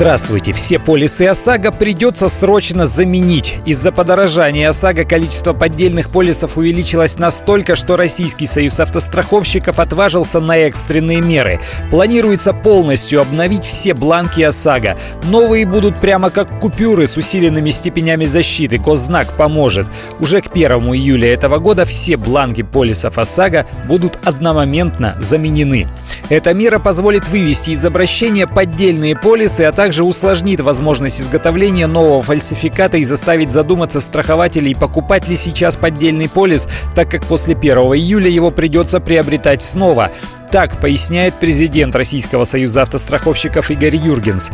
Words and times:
Здравствуйте! 0.00 0.54
Все 0.54 0.78
полисы 0.78 1.26
ОСАГО 1.26 1.72
придется 1.72 2.30
срочно 2.30 2.86
заменить. 2.86 3.58
Из-за 3.66 3.92
подорожания 3.92 4.70
ОСАГО 4.70 5.04
количество 5.04 5.52
поддельных 5.52 6.08
полисов 6.08 6.56
увеличилось 6.56 7.18
настолько, 7.18 7.76
что 7.76 7.96
Российский 7.96 8.46
союз 8.46 8.80
автостраховщиков 8.80 9.78
отважился 9.78 10.40
на 10.40 10.56
экстренные 10.56 11.20
меры. 11.20 11.60
Планируется 11.90 12.54
полностью 12.54 13.20
обновить 13.20 13.66
все 13.66 13.92
бланки 13.92 14.40
ОСАГО. 14.40 14.96
Новые 15.24 15.66
будут 15.66 15.98
прямо 15.98 16.30
как 16.30 16.60
купюры 16.60 17.06
с 17.06 17.18
усиленными 17.18 17.68
степенями 17.68 18.24
защиты. 18.24 18.78
Коззнак 18.78 19.30
поможет. 19.36 19.86
Уже 20.18 20.40
к 20.40 20.50
1 20.50 20.70
июля 20.94 21.30
этого 21.34 21.58
года 21.58 21.84
все 21.84 22.16
бланки 22.16 22.62
полисов 22.62 23.18
ОСАГО 23.18 23.66
будут 23.84 24.18
одномоментно 24.24 25.18
заменены. 25.20 25.88
Эта 26.30 26.54
мера 26.54 26.78
позволит 26.78 27.28
вывести 27.28 27.72
из 27.72 27.84
обращения 27.84 28.46
поддельные 28.46 29.14
полисы, 29.14 29.62
а 29.62 29.72
также 29.72 29.89
усложнит 29.98 30.60
возможность 30.60 31.20
изготовления 31.20 31.86
нового 31.86 32.22
фальсификата 32.22 32.98
и 32.98 33.04
заставить 33.04 33.50
задуматься 33.50 34.00
страхователей, 34.00 34.74
покупать 34.74 35.28
ли 35.28 35.36
сейчас 35.36 35.76
поддельный 35.76 36.28
полис, 36.28 36.68
так 36.94 37.10
как 37.10 37.24
после 37.26 37.54
1 37.54 37.76
июля 37.76 38.28
его 38.28 38.50
придется 38.50 39.00
приобретать 39.00 39.62
снова. 39.62 40.10
Так 40.50 40.78
поясняет 40.80 41.34
президент 41.34 41.94
Российского 41.94 42.44
союза 42.44 42.82
автостраховщиков 42.82 43.70
Игорь 43.70 43.96
Юргенс. 43.96 44.50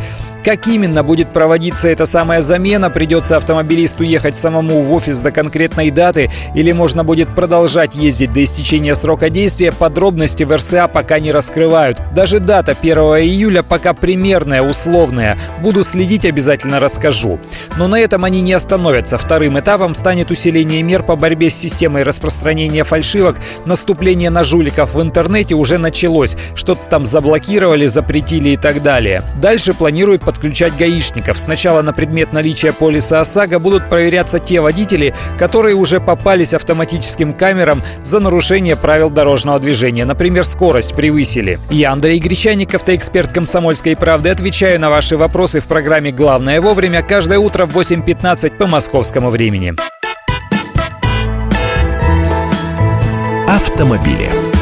Как 0.47 0.65
именно 0.65 1.03
будет 1.03 1.31
проводиться 1.31 1.89
эта 1.89 2.05
самая 2.05 2.39
замена, 2.39 2.89
придется 2.89 3.35
автомобилисту 3.35 4.05
ехать 4.05 4.37
самому 4.37 4.81
в 4.81 4.93
офис 4.93 5.19
до 5.19 5.33
конкретной 5.33 5.91
даты 5.91 6.31
или 6.55 6.71
можно 6.71 7.03
будет 7.03 7.27
продолжать 7.27 7.95
ездить 7.95 8.31
до 8.31 8.41
истечения 8.41 8.95
срока 8.95 9.29
действия, 9.29 9.73
подробности 9.73 10.45
в 10.45 10.55
РСА 10.55 10.87
пока 10.87 11.19
не 11.19 11.33
раскрывают. 11.33 12.01
Даже 12.15 12.39
дата 12.39 12.77
1 12.81 12.97
июля 12.97 13.61
пока 13.61 13.93
примерная, 13.93 14.61
условная. 14.61 15.37
Буду 15.61 15.83
следить, 15.83 16.23
обязательно 16.23 16.79
расскажу. 16.79 17.41
Но 17.75 17.89
на 17.89 17.99
этом 17.99 18.23
они 18.23 18.39
не 18.39 18.53
остановятся. 18.53 19.17
Вторым 19.17 19.59
этапом 19.59 19.95
станет 19.95 20.31
усиление 20.31 20.81
мер 20.81 21.03
по 21.03 21.17
борьбе 21.17 21.49
с 21.49 21.55
системой 21.55 22.03
распространения 22.03 22.85
фальшивок. 22.85 23.35
Наступление 23.65 24.29
на 24.29 24.45
жуликов 24.45 24.95
в 24.95 25.01
интернете 25.01 25.55
уже 25.55 25.77
началось. 25.77 26.37
Что-то 26.55 26.83
там 26.89 27.05
заблокировали, 27.05 27.85
запретили 27.85 28.51
и 28.51 28.55
так 28.55 28.81
далее. 28.81 29.23
Дальше 29.41 29.73
планируют 29.73 30.23
под 30.23 30.36
подключать 30.37 30.77
гаишников. 30.77 31.39
Сначала 31.39 31.81
на 31.81 31.93
предмет 31.93 32.31
наличия 32.31 32.71
полиса 32.71 33.21
ОСАГО 33.21 33.57
будут 33.57 33.89
проверяться 33.89 34.37
те 34.37 34.61
водители, 34.61 35.15
которые 35.39 35.73
уже 35.73 35.99
попались 35.99 36.53
автоматическим 36.53 37.33
камерам 37.33 37.81
за 38.03 38.19
нарушение 38.19 38.75
правил 38.75 39.09
дорожного 39.09 39.59
движения. 39.59 40.05
Например, 40.05 40.43
скорость 40.43 40.93
превысили. 40.93 41.57
Я 41.71 41.91
Андрей 41.91 42.19
Гречаник, 42.19 42.75
автоэксперт 42.75 43.33
«Комсомольской 43.33 43.95
правды». 43.95 44.29
Отвечаю 44.29 44.79
на 44.79 44.91
ваши 44.91 45.17
вопросы 45.17 45.59
в 45.59 45.65
программе 45.65 46.11
«Главное 46.11 46.61
вовремя» 46.61 47.01
каждое 47.01 47.39
утро 47.39 47.65
в 47.65 47.75
8.15 47.75 48.57
по 48.57 48.67
московскому 48.67 49.31
времени. 49.31 49.73
Автомобили. 53.47 54.56